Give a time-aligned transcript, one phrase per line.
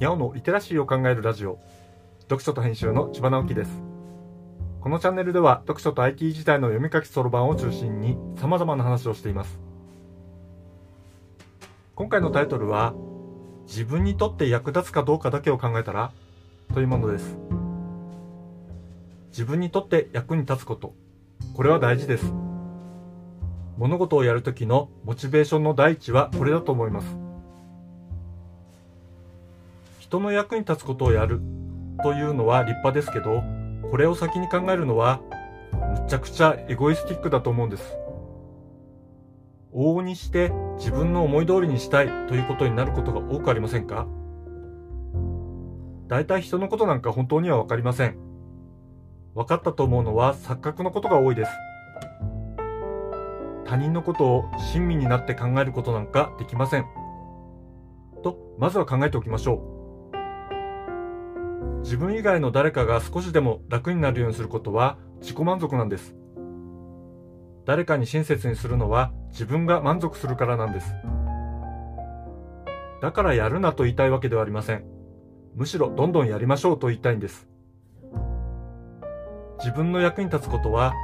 [0.00, 1.58] にゃおのリテラシーを考えるラジオ。
[2.20, 3.82] 読書と編集の千葉直樹です。
[4.80, 9.60] このチャンネルでは読書と IT 時代の読み書きそろばんを中心に様々な話をしています。
[11.94, 12.94] 今回のタイトルは
[13.66, 16.12] 自分にとって役立つかどうかだけを考えたら
[16.72, 17.36] というものです。
[19.32, 20.94] 自分にとって役に立つこと。
[21.52, 22.32] これは大事です。
[23.76, 27.29] 物事をやるときのモチベーションの第一はこれだと思います。
[30.10, 31.40] 人の役に立つことをやる。
[32.02, 33.44] というのは立派ですけど
[33.92, 35.20] これを先に考えるのは
[35.72, 37.96] むちゃくちゃエゴイスティックだと思うんです。
[39.72, 44.08] 往々にして自分の思い通りにしたいということになることが多くありませんか？
[46.08, 48.16] 大体人のことなんか本当にはわかりません。
[49.36, 51.52] 分かったと思うのは錯覚のことが多いです。
[53.64, 56.86] 他人のことを親身になって考えることなんかできません。
[58.24, 59.79] と、まずは考えておきましょう。
[61.82, 66.14] 自分以外の誰かが少しでも楽になるようにすることは自己満足なんです。
[67.66, 70.92] 誰かに親切にするのは自分が満足するからなんです。
[73.00, 74.84] だからやるなと言いたいわけではありません。
[75.54, 77.48] むしろどんどんやりましょうと言いたいんです。
[79.58, 80.94] 自分の役に立つことは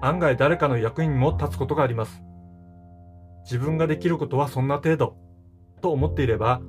[0.00, 2.22] 案外誰かの役にも立つことがあります。
[3.44, 5.16] 自分ができることはそんな程度
[5.80, 6.60] と思っていれば、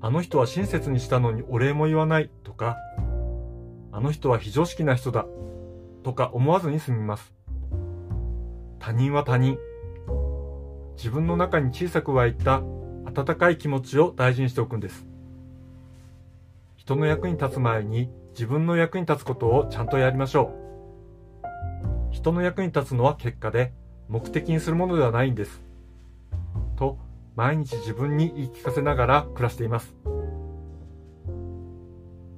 [0.00, 2.76] あの人は親切にしたのにお礼も言わないとか、
[3.90, 5.26] あの人は非常識な人だ
[6.04, 7.34] とか思わずに済みます。
[8.78, 9.58] 他人は他人。
[10.96, 12.62] 自分の中に小さく湧いた
[13.04, 15.06] 温かい気持ちを大事にしておくんです。
[16.76, 20.52] 人の役に立つ前に自分の役に立つことをちゃんとやりましょ
[22.12, 22.14] う。
[22.14, 23.72] 人の役に立つのは結果で
[24.08, 25.60] 目的にするものではないんです。
[26.76, 26.98] と、
[27.38, 29.94] 毎日自分に言い聞かせながら暮らしています。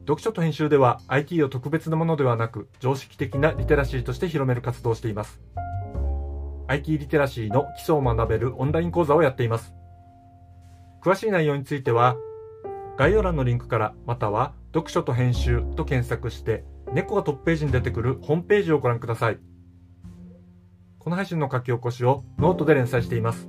[0.00, 5.40] 読書と編集では IT を特別なものではなく常識的なリテラシーとして広める活動をしています。
[6.66, 9.72] IT リテラシーの基礎を学べるオンライン講座をやっています。
[11.02, 12.18] 詳しい内容については
[12.98, 19.38] 概要欄のリンクからまたは読書と編集と検索して猫がトップページに出てくるホームページをご覧ください。
[20.98, 23.48] この配信の書き起こしをノートで連載しています。